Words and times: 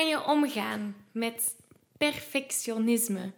kan 0.00 0.08
je 0.08 0.24
omgaan 0.24 0.96
met 1.12 1.54
perfectionisme 1.98 3.32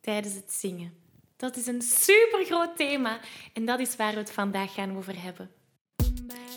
tijdens 0.00 0.34
het 0.34 0.52
zingen? 0.52 0.92
Dat 1.36 1.56
is 1.56 1.66
een 1.66 1.82
super 1.82 2.44
groot 2.44 2.76
thema 2.76 3.18
en 3.52 3.64
dat 3.64 3.80
is 3.80 3.96
waar 3.96 4.12
we 4.12 4.18
het 4.18 4.30
vandaag 4.30 4.74
gaan 4.74 4.96
over 4.96 5.22
hebben. 5.22 5.50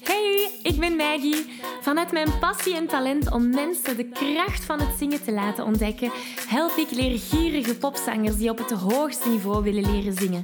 Hey, 0.04 0.60
ik 0.64 0.80
ben 0.80 0.96
Maggie. 0.96 1.62
Vanuit 1.82 2.12
mijn 2.12 2.40
passie 2.40 2.76
en 2.76 2.88
talent 2.88 3.32
om 3.32 3.50
mensen 3.50 3.98
de 3.98 4.10
kracht 4.10 4.66
van 4.66 4.80
het 4.80 4.98
zingen 4.98 5.24
te 5.24 5.32
laten 5.32 5.66
ontdekken, 5.66 6.12
help 6.48 6.76
ik 6.76 6.92
leergierige 6.92 7.78
popzangers 7.78 8.38
die 8.38 8.50
op 8.50 8.58
het 8.58 8.72
hoogste 8.72 9.30
niveau 9.30 9.64
willen 9.64 9.92
leren 9.92 10.14
zingen. 10.14 10.44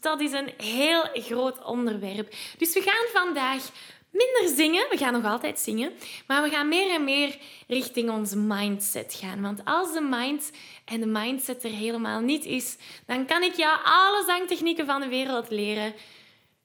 Dat 0.00 0.20
is 0.20 0.32
een 0.32 0.50
heel 0.56 1.02
groot 1.12 1.64
onderwerp. 1.64 2.34
Dus 2.58 2.72
we 2.72 2.82
gaan 2.82 3.22
vandaag 3.22 3.70
minder 4.10 4.56
zingen. 4.56 4.86
We 4.90 4.96
gaan 4.96 5.12
nog 5.12 5.24
altijd 5.24 5.58
zingen. 5.58 5.92
Maar 6.26 6.42
we 6.42 6.48
gaan 6.48 6.68
meer 6.68 6.90
en 6.90 7.04
meer 7.04 7.38
richting 7.66 8.10
onze 8.10 8.36
mindset 8.36 9.18
gaan. 9.20 9.42
Want 9.42 9.60
als 9.64 9.92
de 9.92 10.00
mind 10.00 10.50
en 10.84 11.00
de 11.00 11.06
mindset 11.06 11.64
er 11.64 11.70
helemaal 11.70 12.20
niet 12.20 12.44
is, 12.44 12.76
dan 13.06 13.26
kan 13.26 13.42
ik 13.42 13.54
jou 13.54 13.78
alle 13.84 14.24
zangtechnieken 14.26 14.86
van 14.86 15.00
de 15.00 15.08
wereld 15.08 15.50
leren. 15.50 15.94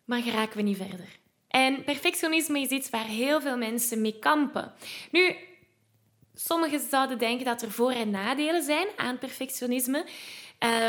Maar 0.06 0.22
geraken 0.22 0.58
we 0.58 0.64
niet 0.64 0.78
verder. 0.78 1.22
En 1.48 1.84
perfectionisme 1.84 2.60
is 2.60 2.70
iets 2.70 2.90
waar 2.90 3.06
heel 3.06 3.42
veel 3.42 3.58
mensen 3.58 4.02
mee 4.02 4.20
kampen. 4.20 4.74
Nu, 5.12 5.36
sommigen 6.34 6.80
zouden 6.90 7.18
denken 7.18 7.46
dat 7.46 7.62
er 7.62 7.72
voor- 7.72 7.92
en 7.92 8.10
nadelen 8.10 8.64
zijn 8.64 8.88
aan 8.98 9.18
perfectionisme. 9.18 10.06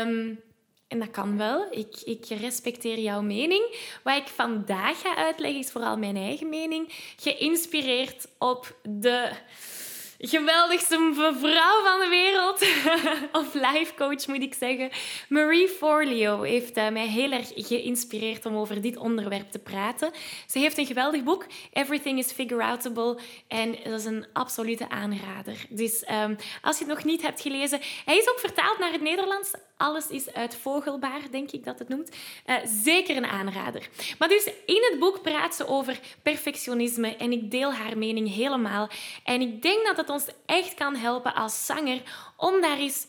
Um, 0.05 0.39
en 0.87 0.99
dat 0.99 1.11
kan 1.11 1.37
wel. 1.37 1.67
Ik, 1.71 2.01
ik 2.03 2.25
respecteer 2.27 2.99
jouw 2.99 3.21
mening. 3.21 3.75
Wat 4.03 4.15
ik 4.15 4.27
vandaag 4.27 5.01
ga 5.01 5.15
uitleggen 5.15 5.59
is 5.59 5.71
vooral 5.71 5.97
mijn 5.97 6.17
eigen 6.17 6.49
mening. 6.49 6.93
Geïnspireerd 7.17 8.27
op 8.37 8.75
de 8.83 9.31
geweldigste 10.17 11.11
vrouw 11.39 11.83
van 11.83 11.99
de 11.99 12.07
wereld, 12.09 12.61
of 13.41 13.53
life 13.53 13.93
coach 13.95 14.27
moet 14.27 14.41
ik 14.41 14.53
zeggen. 14.53 14.89
Marie 15.29 15.67
Forleo 15.67 16.41
heeft 16.41 16.77
uh, 16.77 16.89
mij 16.89 17.07
heel 17.07 17.31
erg 17.31 17.51
geïnspireerd 17.55 18.45
om 18.45 18.55
over 18.55 18.81
dit 18.81 18.97
onderwerp 18.97 19.51
te 19.51 19.59
praten. 19.59 20.11
Ze 20.47 20.59
heeft 20.59 20.77
een 20.77 20.85
geweldig 20.85 21.23
boek, 21.23 21.45
Everything 21.73 22.19
is 22.19 22.31
Figure-outable, 22.31 23.19
en 23.47 23.75
dat 23.83 23.99
is 23.99 24.05
een 24.05 24.25
absolute 24.33 24.89
aanrader. 24.89 25.65
Dus 25.69 26.03
um, 26.11 26.35
als 26.61 26.77
je 26.77 26.85
het 26.85 26.93
nog 26.93 27.03
niet 27.03 27.21
hebt 27.21 27.41
gelezen, 27.41 27.79
hij 28.05 28.17
is 28.17 28.29
ook 28.29 28.39
vertaald 28.39 28.79
naar 28.79 28.91
het 28.91 29.01
Nederlands. 29.01 29.51
Alles 29.77 30.07
is 30.07 30.33
uitvogelbaar, 30.33 31.21
denk 31.31 31.51
ik 31.51 31.63
dat 31.63 31.79
het 31.79 31.89
noemt. 31.89 32.09
Uh, 32.45 32.55
zeker 32.83 33.17
een 33.17 33.25
aanrader. 33.25 33.89
Maar 34.19 34.27
dus 34.27 34.49
in 34.65 34.87
het 34.89 34.99
boek 34.99 35.21
praat 35.21 35.55
ze 35.55 35.67
over 35.67 35.99
perfectionisme 36.23 37.15
en 37.15 37.31
ik 37.31 37.51
deel 37.51 37.73
haar 37.73 37.97
mening 37.97 38.33
helemaal. 38.33 38.89
En 39.23 39.41
ik 39.41 39.61
denk 39.61 39.85
dat 39.85 39.97
het 39.97 40.09
ons 40.09 40.25
echt 40.45 40.73
kan 40.73 40.95
helpen 40.95 41.35
als 41.35 41.65
zanger 41.65 42.01
om 42.37 42.61
daar 42.61 42.77
eens 42.77 43.05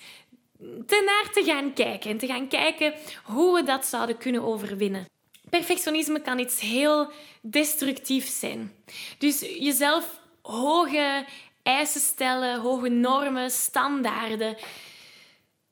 te 0.86 1.02
naar 1.06 1.32
te 1.32 1.44
gaan 1.44 1.72
kijken 1.72 2.10
en 2.10 2.18
te 2.18 2.26
gaan 2.26 2.48
kijken 2.48 2.94
hoe 3.24 3.54
we 3.54 3.62
dat 3.62 3.86
zouden 3.86 4.18
kunnen 4.18 4.42
overwinnen. 4.42 5.06
Perfectionisme 5.50 6.20
kan 6.20 6.38
iets 6.38 6.60
heel 6.60 7.10
destructiefs 7.40 8.38
zijn. 8.38 8.72
Dus 9.18 9.40
jezelf 9.40 10.20
hoge 10.42 11.24
eisen 11.62 12.00
stellen, 12.00 12.60
hoge 12.60 12.88
normen, 12.88 13.50
standaarden. 13.50 14.56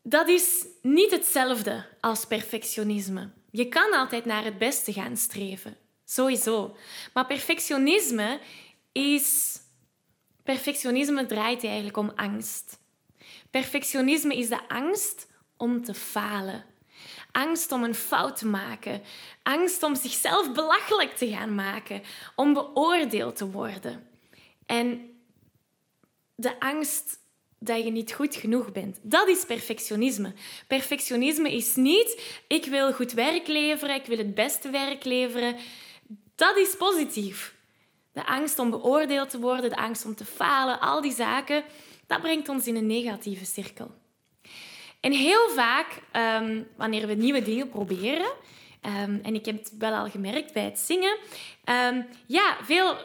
Dat 0.07 0.29
is 0.29 0.67
niet 0.83 1.11
hetzelfde 1.11 1.87
als 2.01 2.27
perfectionisme. 2.27 3.31
Je 3.51 3.69
kan 3.69 3.93
altijd 3.93 4.25
naar 4.25 4.45
het 4.45 4.59
beste 4.59 4.93
gaan 4.93 5.17
streven, 5.17 5.77
sowieso. 6.05 6.77
Maar 7.13 7.27
perfectionisme 7.27 8.41
is 8.93 9.59
Perfectionisme 10.45 11.27
draait 11.27 11.65
eigenlijk 11.65 11.97
om 11.97 12.13
angst. 12.15 12.79
Perfectionisme 13.51 14.37
is 14.37 14.49
de 14.49 14.69
angst 14.69 15.27
om 15.57 15.85
te 15.85 15.95
falen. 15.95 16.65
Angst 17.33 17.73
om 17.73 17.85
een 17.85 17.95
fout 17.95 18.37
te 18.37 18.47
maken. 18.47 19.03
Angst 19.43 19.83
om 19.83 19.95
zichzelf 19.95 20.53
belachelijk 20.53 21.17
te 21.17 21.29
gaan 21.29 21.55
maken. 21.55 22.03
Om 22.35 22.53
beoordeeld 22.53 23.37
te 23.37 23.51
worden. 23.51 24.09
En 24.67 25.19
de 26.35 26.61
angst 26.61 27.19
dat 27.67 27.85
je 27.85 27.91
niet 27.91 28.13
goed 28.13 28.35
genoeg 28.35 28.73
bent. 28.73 28.99
Dat 29.03 29.29
is 29.29 29.45
perfectionisme. 29.45 30.33
Perfectionisme 30.67 31.53
is 31.53 31.75
niet 31.75 32.43
ik 32.47 32.65
wil 32.65 32.93
goed 32.93 33.13
werk 33.13 33.47
leveren, 33.47 33.95
ik 33.95 34.07
wil 34.07 34.19
het 34.19 34.35
beste 34.35 34.71
werk 34.71 35.05
leveren. 35.05 35.57
Dat 36.35 36.57
is 36.57 36.77
positief. 36.77 37.55
De 38.13 38.27
angst 38.27 38.59
om 38.59 38.71
beoordeeld 38.71 39.31
te 39.31 39.39
worden, 39.39 39.71
de 39.71 39.77
angst 39.77 40.05
om 40.05 40.15
te 40.15 40.25
falen, 40.25 40.81
al 40.81 41.01
die 41.01 41.13
zaken, 41.13 41.65
dat 42.07 42.21
brengt 42.21 42.49
ons 42.49 42.67
in 42.67 42.77
een 42.77 42.87
negatieve 42.87 43.45
cirkel. 43.45 43.91
En 45.01 45.13
heel 45.13 45.49
vaak, 45.49 46.03
ehm, 46.13 46.63
wanneer 46.77 47.07
we 47.07 47.15
nieuwe 47.15 47.43
dingen 47.43 47.69
proberen, 47.69 48.33
um, 48.87 49.21
en 49.23 49.35
ik 49.35 49.45
heb 49.45 49.59
het 49.59 49.73
wel 49.79 49.93
al 49.93 50.11
gemerkt 50.11 50.53
bij 50.53 50.65
het 50.65 50.79
zingen, 50.79 51.17
um, 51.65 52.07
ja, 52.27 52.57
veel 52.63 52.97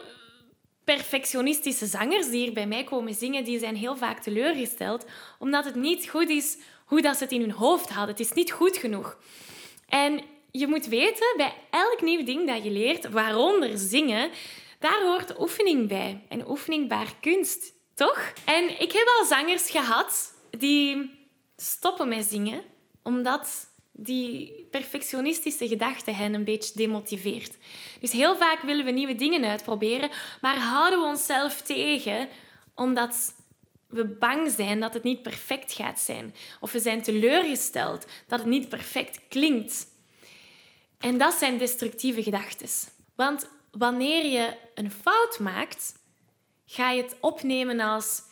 perfectionistische 0.84 1.86
zangers 1.86 2.30
die 2.30 2.42
hier 2.42 2.52
bij 2.52 2.66
mij 2.66 2.84
komen 2.84 3.14
zingen, 3.14 3.44
die 3.44 3.58
zijn 3.58 3.76
heel 3.76 3.96
vaak 3.96 4.22
teleurgesteld, 4.22 5.04
omdat 5.38 5.64
het 5.64 5.74
niet 5.74 6.08
goed 6.08 6.28
is 6.28 6.56
hoe 6.84 7.02
dat 7.02 7.16
ze 7.16 7.22
het 7.22 7.32
in 7.32 7.40
hun 7.40 7.50
hoofd 7.50 7.88
hadden. 7.88 8.16
Het 8.16 8.26
is 8.26 8.32
niet 8.32 8.52
goed 8.52 8.76
genoeg. 8.76 9.18
En 9.88 10.20
je 10.50 10.66
moet 10.66 10.86
weten, 10.86 11.34
bij 11.36 11.54
elk 11.70 12.02
nieuw 12.02 12.24
ding 12.24 12.46
dat 12.46 12.64
je 12.64 12.70
leert, 12.70 13.10
waaronder 13.10 13.78
zingen, 13.78 14.30
daar 14.78 15.02
hoort 15.02 15.40
oefening 15.40 15.88
bij. 15.88 16.22
En 16.28 16.48
oefening 16.48 16.88
baar 16.88 17.14
kunst, 17.20 17.72
toch? 17.94 18.32
En 18.44 18.80
ik 18.80 18.92
heb 18.92 19.06
al 19.18 19.24
zangers 19.24 19.70
gehad 19.70 20.34
die 20.50 21.10
stoppen 21.56 22.08
met 22.08 22.24
zingen 22.24 22.62
omdat 23.02 23.69
die 24.02 24.66
perfectionistische 24.70 25.68
gedachte 25.68 26.10
hen 26.10 26.34
een 26.34 26.44
beetje 26.44 26.72
demotiveert. 26.74 27.56
Dus 28.00 28.12
heel 28.12 28.36
vaak 28.36 28.62
willen 28.62 28.84
we 28.84 28.90
nieuwe 28.90 29.14
dingen 29.14 29.44
uitproberen, 29.44 30.10
maar 30.40 30.56
houden 30.56 31.00
we 31.00 31.06
onszelf 31.06 31.62
tegen 31.62 32.28
omdat 32.74 33.34
we 33.88 34.04
bang 34.04 34.50
zijn 34.50 34.80
dat 34.80 34.94
het 34.94 35.02
niet 35.02 35.22
perfect 35.22 35.72
gaat 35.72 36.00
zijn. 36.00 36.34
Of 36.60 36.72
we 36.72 36.80
zijn 36.80 37.02
teleurgesteld 37.02 38.06
dat 38.26 38.38
het 38.38 38.48
niet 38.48 38.68
perfect 38.68 39.20
klinkt. 39.28 39.86
En 40.98 41.18
dat 41.18 41.34
zijn 41.34 41.58
destructieve 41.58 42.22
gedachten. 42.22 42.68
Want 43.14 43.48
wanneer 43.70 44.26
je 44.26 44.56
een 44.74 44.90
fout 44.90 45.38
maakt, 45.38 45.94
ga 46.66 46.90
je 46.90 47.02
het 47.02 47.16
opnemen 47.20 47.80
als 47.80 48.22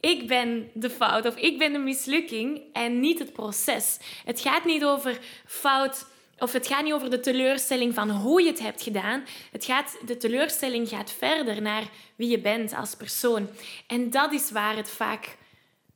ik 0.00 0.28
ben 0.28 0.70
de 0.74 0.90
fout 0.90 1.26
of 1.26 1.36
ik 1.36 1.58
ben 1.58 1.72
de 1.72 1.78
mislukking 1.78 2.62
en 2.72 3.00
niet 3.00 3.18
het 3.18 3.32
proces. 3.32 3.98
Het 4.24 4.40
gaat 4.40 4.64
niet 4.64 4.84
over 4.84 5.18
fout 5.46 6.06
of 6.38 6.52
het 6.52 6.66
gaat 6.66 6.84
niet 6.84 6.92
over 6.92 7.10
de 7.10 7.20
teleurstelling 7.20 7.94
van 7.94 8.10
hoe 8.10 8.42
je 8.42 8.48
het 8.48 8.60
hebt 8.60 8.82
gedaan. 8.82 9.24
Het 9.52 9.64
gaat, 9.64 9.96
de 10.06 10.16
teleurstelling 10.16 10.88
gaat 10.88 11.12
verder 11.12 11.62
naar 11.62 11.84
wie 12.16 12.28
je 12.28 12.40
bent 12.40 12.74
als 12.74 12.94
persoon. 12.94 13.48
En 13.86 14.10
dat 14.10 14.32
is 14.32 14.50
waar 14.50 14.76
het 14.76 14.90
vaak 14.90 15.36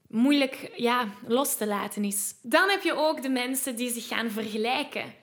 moeilijk 0.09 0.71
ja, 0.77 1.09
los 1.27 1.57
te 1.57 1.67
laten 1.67 2.05
is. 2.05 2.35
Dan 2.43 2.69
heb 2.69 2.83
je 2.83 2.95
ook 2.95 3.23
de 3.23 3.29
mensen 3.29 3.77
die 3.77 3.91
zich 3.91 4.09
gaan 4.09 4.31
vergelijken 4.31 5.15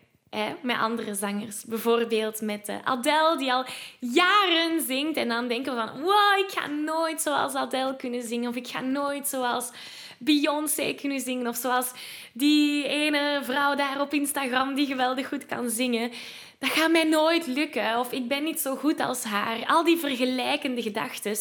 met 0.62 0.78
andere 0.78 1.16
zangers. 1.16 1.63
Bijvoorbeeld 1.63 2.42
met 2.42 2.69
uh, 2.69 2.75
Adele, 2.83 3.38
die 3.38 3.54
al 3.54 3.66
jaren 4.00 4.81
zingt. 4.81 5.18
En 5.18 5.28
dan 5.28 5.48
denken 5.48 5.75
we 5.75 5.80
van, 5.80 6.01
wow, 6.01 6.38
ik 6.38 6.51
ga 6.51 6.68
nooit 6.68 7.22
zoals 7.22 7.54
Adele 7.54 7.95
kunnen 7.95 8.24
zingen. 8.24 8.50
Of 8.50 8.56
ik 8.56 8.68
ga 8.68 8.81
nooit 8.81 9.28
zoals 9.28 9.72
Beyoncé 10.23 10.94
kunnen 10.94 11.19
zingen. 11.19 11.47
Of 11.47 11.56
zoals 11.56 11.91
die 12.33 12.88
ene 12.88 13.39
vrouw 13.44 13.75
daar 13.75 14.01
op 14.01 14.13
Instagram 14.13 14.73
die 14.73 14.85
geweldig 14.85 15.27
goed 15.27 15.45
kan 15.45 15.69
zingen. 15.69 16.12
Dat 16.59 16.69
gaat 16.69 16.91
mij 16.91 17.03
nooit 17.03 17.47
lukken. 17.47 18.00
Of 18.00 18.12
ik 18.12 18.27
ben 18.27 18.44
niet 18.44 18.59
zo 18.59 18.75
goed 18.75 19.00
als 19.00 19.23
haar. 19.23 19.65
Al 19.68 19.83
die 19.83 19.97
vergelijkende 19.97 20.81
gedachten. 20.81 21.35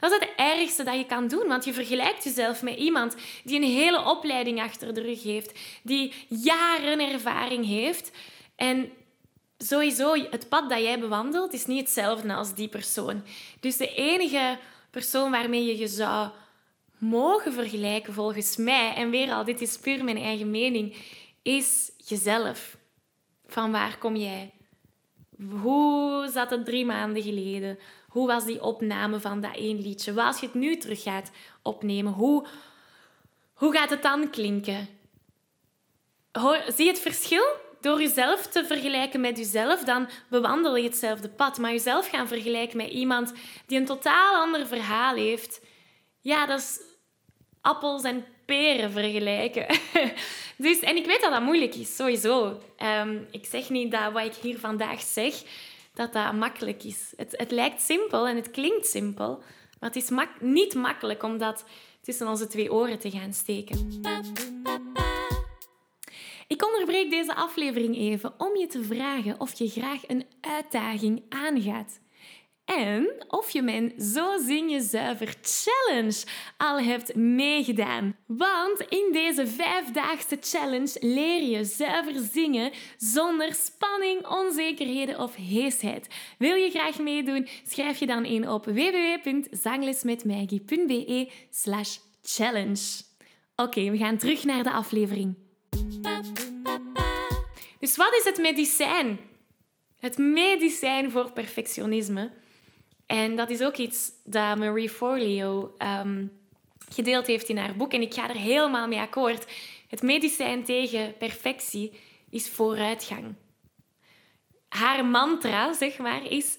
Dat 0.00 0.12
is 0.12 0.18
het 0.18 0.28
ergste 0.36 0.82
dat 0.82 0.94
je 0.94 1.06
kan 1.06 1.28
doen. 1.28 1.46
Want 1.46 1.64
je 1.64 1.72
vergelijkt 1.72 2.24
jezelf 2.24 2.62
met 2.62 2.76
iemand 2.76 3.16
die 3.44 3.56
een 3.56 3.70
hele 3.70 4.04
opleiding 4.04 4.60
achter 4.60 4.94
de 4.94 5.00
rug 5.00 5.22
heeft. 5.22 5.58
Die 5.82 6.12
jaren 6.28 7.12
ervaring 7.12 7.66
heeft. 7.66 8.10
En 8.56 8.90
sowieso, 9.58 10.14
het 10.30 10.48
pad 10.48 10.70
dat 10.70 10.80
jij 10.80 10.98
bewandelt 10.98 11.52
is 11.52 11.66
niet 11.66 11.80
hetzelfde 11.80 12.34
als 12.34 12.54
die 12.54 12.68
persoon. 12.68 13.24
Dus 13.60 13.76
de 13.76 13.94
enige 13.94 14.58
persoon 14.90 15.30
waarmee 15.30 15.64
je 15.64 15.78
je 15.78 15.88
zou 15.88 16.28
mogen 16.98 17.52
vergelijken, 17.52 18.12
volgens 18.12 18.56
mij, 18.56 18.94
en 18.94 19.10
weer 19.10 19.32
al, 19.32 19.44
dit 19.44 19.60
is 19.60 19.78
puur 19.78 20.04
mijn 20.04 20.18
eigen 20.18 20.50
mening, 20.50 20.96
is 21.42 21.90
jezelf. 21.96 22.76
Van 23.46 23.72
waar 23.72 23.98
kom 23.98 24.16
jij? 24.16 24.50
Hoe 25.60 26.28
zat 26.32 26.50
het 26.50 26.64
drie 26.64 26.84
maanden 26.84 27.22
geleden? 27.22 27.78
Hoe 28.08 28.26
was 28.26 28.44
die 28.44 28.62
opname 28.62 29.20
van 29.20 29.40
dat 29.40 29.56
één 29.56 29.80
liedje? 29.80 30.12
Wat 30.12 30.26
als 30.26 30.40
je 30.40 30.46
het 30.46 30.54
nu 30.54 30.76
terug 30.76 31.02
gaat 31.02 31.30
opnemen? 31.62 32.12
Hoe, 32.12 32.46
hoe 33.54 33.72
gaat 33.72 33.90
het 33.90 34.02
dan 34.02 34.30
klinken? 34.30 34.88
Zie 36.66 36.84
je 36.84 36.90
het 36.90 37.00
verschil? 37.00 37.44
Door 37.80 38.00
jezelf 38.00 38.46
te 38.46 38.64
vergelijken 38.64 39.20
met 39.20 39.38
jezelf, 39.38 39.84
dan 39.84 40.08
bewandel 40.28 40.76
je 40.76 40.84
hetzelfde 40.84 41.28
pad. 41.28 41.58
Maar 41.58 41.70
jezelf 41.70 42.08
gaan 42.08 42.28
vergelijken 42.28 42.76
met 42.76 42.88
iemand 42.88 43.32
die 43.66 43.78
een 43.78 43.84
totaal 43.84 44.34
ander 44.34 44.66
verhaal 44.66 45.14
heeft, 45.14 45.60
ja, 46.24 46.46
dat 46.46 46.58
is 46.58 46.80
appels 47.60 48.02
en 48.02 48.24
peren 48.44 48.90
vergelijken. 48.90 49.66
dus, 50.56 50.80
en 50.80 50.96
ik 50.96 51.06
weet 51.06 51.20
dat 51.20 51.32
dat 51.32 51.42
moeilijk 51.42 51.74
is, 51.74 51.96
sowieso. 51.96 52.60
Ehm, 52.76 53.18
ik 53.30 53.46
zeg 53.46 53.70
niet 53.70 53.90
dat 53.90 54.12
wat 54.12 54.24
ik 54.24 54.34
hier 54.34 54.58
vandaag 54.58 55.02
zeg, 55.02 55.42
dat 55.94 56.12
dat 56.12 56.32
makkelijk 56.32 56.84
is. 56.84 57.12
Het, 57.16 57.34
het 57.36 57.50
lijkt 57.50 57.82
simpel 57.82 58.26
en 58.26 58.36
het 58.36 58.50
klinkt 58.50 58.86
simpel, 58.86 59.42
maar 59.80 59.90
het 59.90 59.96
is 59.96 60.10
niet 60.40 60.74
makkelijk 60.74 61.22
om 61.22 61.38
dat 61.38 61.64
tussen 62.00 62.28
onze 62.28 62.46
twee 62.46 62.72
oren 62.72 62.98
te 62.98 63.10
gaan 63.10 63.32
steken. 63.32 64.02
Ik 66.46 66.66
onderbreek 66.66 67.10
deze 67.10 67.34
aflevering 67.34 67.96
even 67.96 68.34
om 68.38 68.56
je 68.56 68.66
te 68.66 68.82
vragen 68.82 69.40
of 69.40 69.58
je 69.58 69.68
graag 69.68 70.08
een 70.08 70.26
uitdaging 70.40 71.22
aangaat. 71.28 72.00
En 72.64 73.24
of 73.28 73.50
je 73.50 73.62
mijn 73.62 73.92
Zo 74.00 74.38
Zing 74.38 74.70
Je 74.70 74.80
Zuiver 74.80 75.34
Challenge 75.42 76.24
al 76.56 76.80
hebt 76.80 77.14
meegedaan. 77.14 78.16
Want 78.26 78.80
in 78.80 79.08
deze 79.12 79.46
vijfdaagse 79.46 80.36
challenge 80.40 80.96
leer 81.00 81.42
je 81.42 81.64
zuiver 81.64 82.14
zingen 82.32 82.72
zonder 82.96 83.54
spanning, 83.54 84.26
onzekerheden 84.26 85.18
of 85.18 85.34
heesheid. 85.34 86.08
Wil 86.38 86.54
je 86.54 86.70
graag 86.70 86.98
meedoen? 86.98 87.48
Schrijf 87.66 87.98
je 87.98 88.06
dan 88.06 88.24
in 88.24 88.48
op 88.48 88.64
www.zanglesmetmaggie.be 88.64 91.30
slash 91.50 91.98
challenge. 92.22 93.02
Oké, 93.56 93.90
we 93.90 93.96
gaan 93.96 94.18
terug 94.18 94.44
naar 94.44 94.62
de 94.62 94.72
aflevering. 94.72 95.34
Dus 97.78 97.96
wat 97.96 98.14
is 98.14 98.24
het 98.24 98.38
medicijn? 98.38 99.18
Het 99.98 100.18
medicijn 100.18 101.10
voor 101.10 101.32
perfectionisme. 101.32 102.42
En 103.06 103.36
dat 103.36 103.50
is 103.50 103.62
ook 103.62 103.76
iets 103.76 104.10
dat 104.24 104.58
Marie 104.58 104.90
Forleo 104.90 105.74
um, 105.78 106.32
gedeeld 106.88 107.26
heeft 107.26 107.48
in 107.48 107.56
haar 107.56 107.76
boek. 107.76 107.92
En 107.92 108.02
ik 108.02 108.14
ga 108.14 108.28
er 108.28 108.36
helemaal 108.36 108.88
mee 108.88 108.98
akkoord. 108.98 109.46
Het 109.88 110.02
medicijn 110.02 110.64
tegen 110.64 111.16
perfectie 111.16 112.00
is 112.30 112.48
vooruitgang. 112.48 113.34
Haar 114.68 115.04
mantra, 115.04 115.72
zeg 115.72 115.98
maar, 115.98 116.30
is 116.30 116.58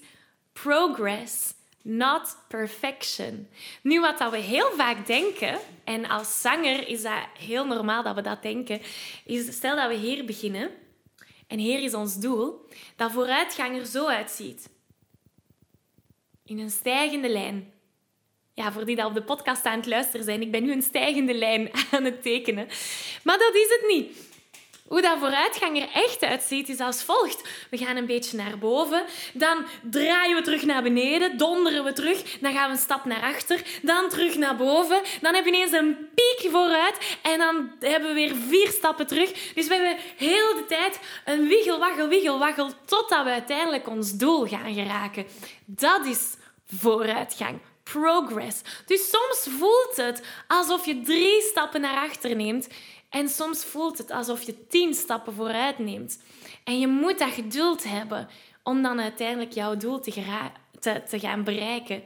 progress, 0.52 1.54
not 1.82 2.36
perfection. 2.48 3.48
Nu, 3.82 4.00
wat 4.00 4.18
dat 4.18 4.30
we 4.30 4.38
heel 4.38 4.70
vaak 4.70 5.06
denken, 5.06 5.58
en 5.84 6.08
als 6.08 6.40
zanger 6.40 6.88
is 6.88 7.02
dat 7.02 7.24
heel 7.38 7.66
normaal 7.66 8.02
dat 8.02 8.14
we 8.14 8.22
dat 8.22 8.42
denken, 8.42 8.80
is 9.24 9.54
stel 9.54 9.76
dat 9.76 9.88
we 9.88 9.94
hier 9.94 10.24
beginnen, 10.24 10.70
en 11.46 11.58
hier 11.58 11.82
is 11.82 11.94
ons 11.94 12.18
doel, 12.18 12.68
dat 12.96 13.12
vooruitgang 13.12 13.78
er 13.78 13.86
zo 13.86 14.06
uitziet 14.06 14.68
in 16.46 16.58
een 16.58 16.70
stijgende 16.70 17.28
lijn. 17.28 17.72
Ja, 18.54 18.72
voor 18.72 18.84
die 18.84 18.96
dat 18.96 19.06
op 19.06 19.14
de 19.14 19.22
podcast 19.22 19.64
aan 19.64 19.76
het 19.76 19.86
luisteren 19.86 20.24
zijn, 20.24 20.42
ik 20.42 20.50
ben 20.50 20.62
nu 20.62 20.72
een 20.72 20.82
stijgende 20.82 21.34
lijn 21.34 21.70
aan 21.92 22.04
het 22.04 22.22
tekenen. 22.22 22.66
Maar 23.22 23.38
dat 23.38 23.54
is 23.54 23.68
het 23.68 23.84
niet. 23.88 24.34
Hoe 24.88 25.02
dat 25.02 25.18
vooruitgang 25.18 25.82
er 25.82 25.88
echt 25.92 26.22
uitziet, 26.22 26.68
is 26.68 26.80
als 26.80 27.02
volgt. 27.02 27.48
We 27.70 27.76
gaan 27.76 27.96
een 27.96 28.06
beetje 28.06 28.36
naar 28.36 28.58
boven, 28.58 29.04
dan 29.32 29.64
draaien 29.82 30.36
we 30.36 30.42
terug 30.42 30.62
naar 30.62 30.82
beneden, 30.82 31.38
donderen 31.38 31.84
we 31.84 31.92
terug, 31.92 32.38
dan 32.40 32.52
gaan 32.52 32.70
we 32.70 32.76
een 32.76 32.82
stap 32.82 33.04
naar 33.04 33.22
achter, 33.22 33.62
dan 33.82 34.08
terug 34.08 34.36
naar 34.36 34.56
boven, 34.56 35.02
dan 35.20 35.34
heb 35.34 35.44
je 35.44 35.50
ineens 35.50 35.72
een 35.72 35.96
piek 36.14 36.50
vooruit 36.50 37.16
en 37.22 37.38
dan 37.38 37.70
hebben 37.80 38.08
we 38.08 38.14
weer 38.14 38.34
vier 38.48 38.68
stappen 38.68 39.06
terug. 39.06 39.52
Dus 39.54 39.66
we 39.66 39.74
hebben 39.74 39.96
heel 40.16 40.54
de 40.54 40.64
tijd 40.68 41.00
een 41.24 41.48
wiggel, 41.48 41.78
waggel, 41.78 42.08
wiggel, 42.08 42.38
waggel, 42.38 42.70
totdat 42.84 43.24
we 43.24 43.30
uiteindelijk 43.30 43.88
ons 43.88 44.12
doel 44.12 44.46
gaan 44.46 44.74
geraken. 44.74 45.26
Dat 45.64 46.06
is 46.06 46.34
vooruitgang. 46.66 47.58
Progress. 47.92 48.60
Dus 48.86 49.10
soms 49.10 49.56
voelt 49.58 49.96
het 49.96 50.22
alsof 50.46 50.86
je 50.86 51.00
drie 51.00 51.42
stappen 51.42 51.80
naar 51.80 52.08
achter 52.08 52.36
neemt 52.36 52.68
en 53.10 53.28
soms 53.28 53.64
voelt 53.64 53.98
het 53.98 54.10
alsof 54.10 54.42
je 54.42 54.66
tien 54.66 54.94
stappen 54.94 55.34
vooruit 55.34 55.78
neemt. 55.78 56.22
En 56.64 56.78
je 56.80 56.86
moet 56.86 57.18
dat 57.18 57.30
geduld 57.30 57.84
hebben 57.84 58.28
om 58.62 58.82
dan 58.82 59.00
uiteindelijk 59.00 59.52
jouw 59.52 59.76
doel 59.76 60.00
te, 60.00 60.12
te, 60.80 61.02
te 61.08 61.18
gaan 61.18 61.44
bereiken. 61.44 62.02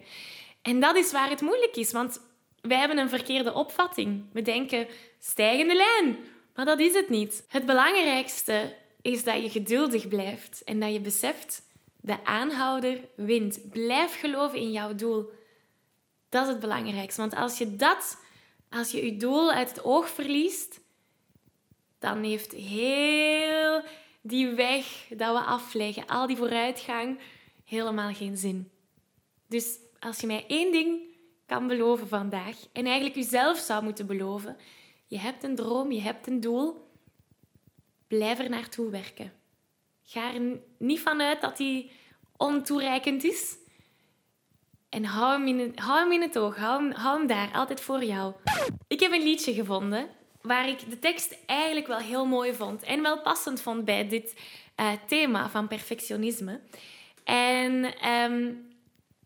En 0.62 0.80
dat 0.80 0.96
is 0.96 1.12
waar 1.12 1.30
het 1.30 1.40
moeilijk 1.40 1.76
is, 1.76 1.92
want 1.92 2.20
wij 2.60 2.78
hebben 2.78 2.98
een 2.98 3.08
verkeerde 3.08 3.54
opvatting. 3.54 4.24
We 4.32 4.42
denken 4.42 4.88
stijgende 5.18 5.74
lijn, 5.74 6.18
maar 6.54 6.64
dat 6.64 6.78
is 6.78 6.94
het 6.94 7.08
niet. 7.08 7.44
Het 7.48 7.66
belangrijkste 7.66 8.76
is 9.02 9.24
dat 9.24 9.42
je 9.42 9.50
geduldig 9.50 10.08
blijft 10.08 10.64
en 10.64 10.80
dat 10.80 10.92
je 10.92 11.00
beseft 11.00 11.62
de 12.00 12.24
aanhouder 12.24 13.00
wint. 13.14 13.70
Blijf 13.70 14.20
geloven 14.20 14.58
in 14.58 14.72
jouw 14.72 14.94
doel. 14.94 15.30
Dat 16.28 16.42
is 16.42 16.48
het 16.48 16.60
belangrijkste. 16.60 17.20
Want 17.20 17.34
als 17.34 17.58
je 17.58 17.76
dat, 17.76 18.18
als 18.70 18.90
je 18.90 19.04
je 19.04 19.16
doel 19.16 19.52
uit 19.52 19.68
het 19.68 19.84
oog 19.84 20.08
verliest, 20.08 20.80
dan 22.00 22.22
heeft 22.22 22.52
heel 22.52 23.82
die 24.20 24.48
weg 24.48 25.06
dat 25.08 25.36
we 25.36 25.42
afleggen, 25.42 26.06
al 26.06 26.26
die 26.26 26.36
vooruitgang, 26.36 27.18
helemaal 27.64 28.14
geen 28.14 28.36
zin. 28.36 28.70
Dus 29.46 29.78
als 29.98 30.20
je 30.20 30.26
mij 30.26 30.44
één 30.46 30.72
ding 30.72 31.00
kan 31.46 31.66
beloven 31.66 32.08
vandaag, 32.08 32.56
en 32.72 32.84
eigenlijk 32.84 33.16
jezelf 33.16 33.58
zou 33.58 33.84
moeten 33.84 34.06
beloven, 34.06 34.56
je 35.06 35.18
hebt 35.18 35.44
een 35.44 35.54
droom, 35.54 35.92
je 35.92 36.00
hebt 36.00 36.26
een 36.26 36.40
doel, 36.40 36.88
blijf 38.08 38.38
er 38.38 38.50
naartoe 38.50 38.90
werken. 38.90 39.32
Ga 40.02 40.34
er 40.34 40.60
niet 40.78 41.00
vanuit 41.00 41.40
dat 41.40 41.56
die 41.56 41.90
ontoereikend 42.36 43.24
is. 43.24 43.56
En 44.88 45.04
hou 45.04 45.32
hem 45.32 45.58
in 45.58 45.72
hou 45.74 46.20
het 46.20 46.38
oog, 46.38 46.56
hou 46.56 46.92
hou 46.92 47.18
hem 47.18 47.26
daar, 47.26 47.52
altijd 47.52 47.80
voor 47.80 48.04
jou. 48.04 48.34
Ik 48.88 49.00
heb 49.00 49.12
een 49.12 49.22
liedje 49.22 49.54
gevonden 49.54 50.08
waar 50.42 50.68
ik 50.68 50.90
de 50.90 50.98
tekst 50.98 51.36
eigenlijk 51.46 51.86
wel 51.86 51.98
heel 51.98 52.26
mooi 52.26 52.54
vond 52.54 52.82
en 52.82 53.02
wel 53.02 53.20
passend 53.20 53.62
vond 53.62 53.84
bij 53.84 54.08
dit 54.08 54.34
uh, 54.80 54.92
thema 55.06 55.48
van 55.48 55.68
perfectionisme. 55.68 56.60
En 57.24 57.94
um, 58.10 58.68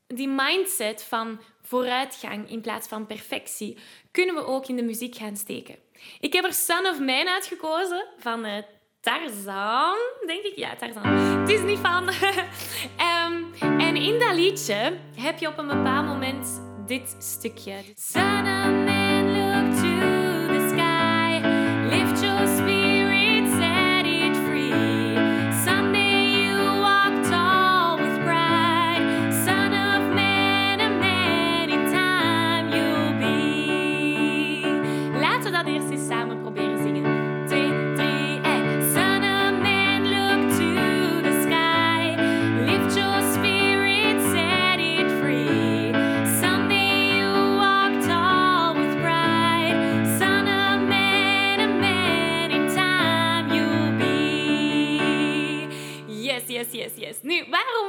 die 0.06 0.28
mindset 0.28 1.02
van 1.02 1.40
vooruitgang 1.62 2.50
in 2.50 2.61
plaats 2.61 2.88
van 2.88 3.06
perfectie 3.06 3.78
kunnen 4.11 4.35
we 4.35 4.47
ook 4.47 4.66
in 4.66 4.76
de 4.76 4.83
muziek 4.83 5.16
gaan 5.16 5.37
steken. 5.37 5.76
Ik 6.21 6.33
heb 6.33 6.44
er 6.44 6.52
Son 6.52 6.87
of 6.87 6.99
Man 6.99 7.28
uitgekozen 7.28 8.06
van 8.18 8.47
uh, 8.47 8.52
Tarzan, 9.00 9.97
denk 10.26 10.44
ik. 10.44 10.56
Ja, 10.56 10.76
Tarzan. 10.76 11.06
Het 11.40 11.50
is 11.50 11.61
niet 11.61 11.78
van. 11.78 12.09
um, 12.09 13.52
en 13.87 13.97
in 13.97 14.18
dat 14.18 14.35
liedje 14.35 14.99
heb 15.16 15.38
je 15.38 15.49
op 15.49 15.59
een 15.59 15.68
bepaald 15.68 16.06
moment 16.06 16.62
dit 16.87 17.16
stukje. 17.18 17.75
Son 17.94 18.40
of 18.40 19.03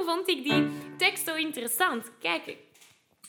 vond 0.06 0.30
ik 0.30 0.44
die 0.44 0.70
tekst 0.98 1.26
zo 1.26 1.36
interessant. 1.36 2.12
Kijk, 2.22 2.58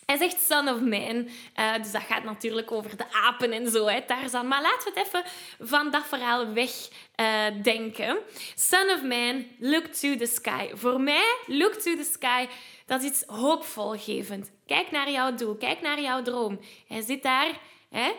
hij 0.06 0.16
zegt 0.16 0.40
son 0.40 0.68
of 0.68 0.80
man. 0.80 1.28
Uh, 1.56 1.74
dus 1.76 1.92
dat 1.92 2.02
gaat 2.02 2.24
natuurlijk 2.24 2.72
over 2.72 2.96
de 2.96 3.12
apen 3.12 3.52
en 3.52 3.70
zo, 3.70 3.86
hè, 3.86 4.02
Tarzan. 4.02 4.48
Maar 4.48 4.62
laten 4.62 4.92
we 4.92 4.98
het 4.98 5.06
even 5.06 5.24
van 5.66 5.90
dat 5.90 6.06
verhaal 6.06 6.52
wegdenken. 6.52 8.16
Uh, 8.16 8.22
son 8.54 8.90
of 8.90 9.02
man, 9.02 9.46
look 9.58 9.84
to 9.84 10.16
the 10.16 10.26
sky. 10.26 10.70
Voor 10.74 11.00
mij, 11.00 11.36
look 11.46 11.72
to 11.72 11.96
the 11.96 12.08
sky, 12.12 12.46
dat 12.86 13.02
is 13.02 13.08
iets 13.08 13.22
hoopvolgevend. 13.26 14.50
Kijk 14.66 14.90
naar 14.90 15.10
jouw 15.10 15.34
doel, 15.34 15.56
kijk 15.56 15.80
naar 15.80 16.00
jouw 16.00 16.22
droom. 16.22 16.60
Hij 16.86 17.00
zit 17.00 17.22
daar, 17.22 17.60
hè. 17.90 18.12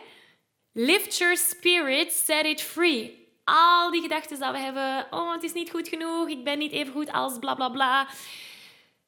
Lift 0.74 1.18
your 1.18 1.38
spirit, 1.38 2.14
set 2.14 2.46
it 2.46 2.62
free. 2.62 3.27
Al 3.50 3.92
die 3.92 4.02
gedachten 4.02 4.40
dat 4.40 4.52
we 4.52 4.58
hebben, 4.58 5.08
oh, 5.10 5.32
het 5.32 5.44
is 5.44 5.54
niet 5.54 5.70
goed 5.70 5.88
genoeg, 5.88 6.30
ik 6.30 6.44
ben 6.44 6.58
niet 6.58 6.72
even 6.72 6.94
goed 6.94 7.12
als 7.12 7.40
bla 7.40 7.56
bla 7.56 7.70
bla. 7.70 8.08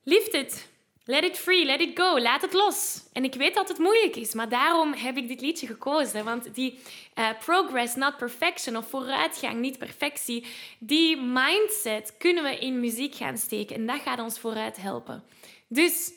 Lift 0.03 0.33
it. 0.33 0.69
Let 1.03 1.23
it 1.23 1.37
free, 1.37 1.65
let 1.65 1.81
it 1.81 1.99
go, 1.99 2.19
laat 2.19 2.41
het 2.41 2.53
los. 2.53 3.03
En 3.13 3.23
ik 3.23 3.33
weet 3.33 3.55
dat 3.55 3.67
het 3.67 3.77
moeilijk 3.77 4.15
is, 4.15 4.33
maar 4.33 4.49
daarom 4.49 4.93
heb 4.93 5.17
ik 5.17 5.27
dit 5.27 5.41
liedje 5.41 5.67
gekozen. 5.67 6.23
Want 6.23 6.55
die 6.55 6.79
uh, 7.15 7.29
progress, 7.45 7.95
not 7.95 8.17
perfection, 8.17 8.77
of 8.77 8.89
vooruitgang, 8.89 9.59
niet 9.59 9.77
perfectie, 9.77 10.45
die 10.79 11.17
mindset 11.17 12.17
kunnen 12.17 12.43
we 12.43 12.59
in 12.59 12.79
muziek 12.79 13.15
gaan 13.15 13.37
steken. 13.37 13.75
En 13.75 13.85
dat 13.85 14.01
gaat 14.01 14.19
ons 14.19 14.39
vooruit 14.39 14.77
helpen. 14.77 15.23
Dus 15.67 16.11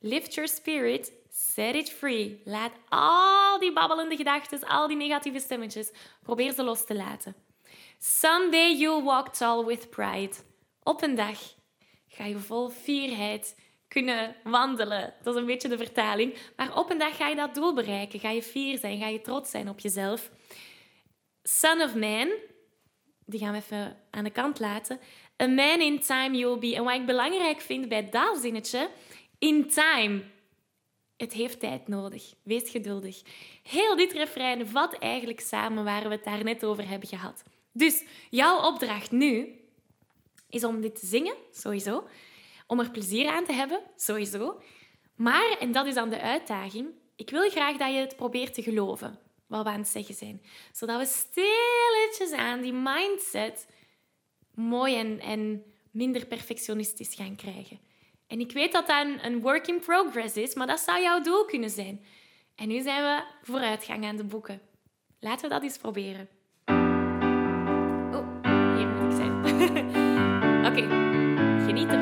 lift 0.00 0.34
your 0.34 0.48
spirit, 0.48 1.12
set 1.54 1.74
it 1.74 1.90
free. 1.90 2.40
Laat 2.44 2.72
al 2.88 3.58
die 3.58 3.72
babbelende 3.72 4.16
gedachten, 4.16 4.64
al 4.64 4.88
die 4.88 4.96
negatieve 4.96 5.40
stemmetjes, 5.40 5.90
probeer 6.22 6.52
ze 6.52 6.62
los 6.62 6.84
te 6.84 6.94
laten. 6.94 7.34
Someday 7.98 8.76
you'll 8.76 9.02
walk 9.02 9.34
tall 9.34 9.64
with 9.64 9.90
pride. 9.90 10.34
Op 10.82 11.02
een 11.02 11.14
dag 11.14 11.38
ga 12.08 12.24
je 12.24 12.38
vol 12.38 12.70
fierheid 12.70 13.56
kunnen 13.88 14.36
wandelen. 14.44 15.14
Dat 15.22 15.34
is 15.34 15.40
een 15.40 15.46
beetje 15.46 15.68
de 15.68 15.76
vertaling. 15.76 16.36
Maar 16.56 16.76
op 16.76 16.90
een 16.90 16.98
dag 16.98 17.16
ga 17.16 17.28
je 17.28 17.36
dat 17.36 17.54
doel 17.54 17.74
bereiken. 17.74 18.20
Ga 18.20 18.30
je 18.30 18.42
fier 18.42 18.78
zijn, 18.78 18.98
ga 18.98 19.08
je 19.08 19.20
trots 19.20 19.50
zijn 19.50 19.68
op 19.68 19.80
jezelf. 19.80 20.30
Son 21.42 21.80
of 21.80 21.94
man, 21.94 22.32
die 23.26 23.40
gaan 23.40 23.52
we 23.52 23.58
even 23.58 23.96
aan 24.10 24.24
de 24.24 24.30
kant 24.30 24.58
laten. 24.60 25.00
A 25.42 25.46
man 25.46 25.80
in 25.80 26.00
time 26.00 26.36
you'll 26.36 26.58
be. 26.58 26.76
En 26.76 26.84
wat 26.84 26.94
ik 26.94 27.06
belangrijk 27.06 27.60
vind 27.60 27.88
bij 27.88 28.10
dat 28.10 28.38
zinnetje, 28.38 28.90
in 29.38 29.68
time. 29.68 30.22
Het 31.22 31.32
heeft 31.32 31.60
tijd 31.60 31.88
nodig. 31.88 32.34
Wees 32.42 32.70
geduldig. 32.70 33.22
Heel 33.62 33.96
dit 33.96 34.12
refrein 34.12 34.66
vat 34.66 34.98
eigenlijk 34.98 35.40
samen 35.40 35.84
waar 35.84 36.02
we 36.02 36.08
het 36.08 36.24
daar 36.24 36.44
net 36.44 36.64
over 36.64 36.88
hebben 36.88 37.08
gehad. 37.08 37.42
Dus 37.72 38.04
jouw 38.30 38.66
opdracht 38.66 39.10
nu 39.10 39.60
is 40.48 40.64
om 40.64 40.80
dit 40.80 41.00
te 41.00 41.06
zingen, 41.06 41.34
sowieso 41.52 42.04
om 42.72 42.80
er 42.80 42.90
plezier 42.90 43.28
aan 43.28 43.44
te 43.44 43.52
hebben, 43.52 43.80
sowieso. 43.96 44.60
Maar, 45.14 45.56
en 45.60 45.72
dat 45.72 45.86
is 45.86 45.94
dan 45.94 46.10
de 46.10 46.20
uitdaging, 46.20 46.88
ik 47.16 47.30
wil 47.30 47.50
graag 47.50 47.76
dat 47.76 47.92
je 47.92 47.98
het 47.98 48.16
probeert 48.16 48.54
te 48.54 48.62
geloven, 48.62 49.18
wat 49.46 49.64
we 49.64 49.70
aan 49.70 49.78
het 49.78 49.88
zeggen 49.88 50.14
zijn. 50.14 50.42
Zodat 50.72 50.98
we 50.98 51.06
stilletjes 51.06 52.32
aan 52.32 52.60
die 52.60 52.72
mindset 52.72 53.66
mooi 54.54 54.96
en, 54.96 55.20
en 55.20 55.64
minder 55.90 56.26
perfectionistisch 56.26 57.14
gaan 57.14 57.36
krijgen. 57.36 57.78
En 58.32 58.40
ik 58.40 58.52
weet 58.52 58.72
dat 58.72 58.86
dat 58.86 59.06
een, 59.22 59.40
work 59.40 59.66
in 59.66 59.80
progress 59.80 60.36
is, 60.36 60.54
maar 60.54 60.66
dat 60.66 60.80
zou 60.80 61.02
jouw 61.02 61.22
doel 61.22 61.44
kunnen 61.44 61.70
zijn. 61.70 62.04
En 62.54 62.68
nu 62.68 62.80
zijn 62.80 63.02
we 63.02 63.22
vooruitgang 63.42 64.04
aan 64.04 64.16
de 64.16 64.24
boeken. 64.24 64.60
Laten 65.20 65.48
we 65.48 65.54
dat 65.54 65.62
eens 65.62 65.78
proberen. 65.78 66.28
Oh, 68.14 68.76
hier 68.76 68.86
moet 68.86 69.12
ik 69.12 69.16
zijn. 69.16 69.32
Oké, 70.68 70.82
geniet 71.64 71.88
ervan. 71.88 72.01